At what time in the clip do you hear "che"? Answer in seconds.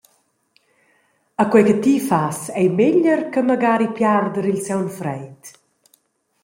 1.67-1.75, 3.33-3.41